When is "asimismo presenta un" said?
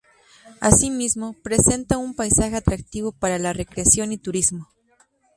0.61-2.15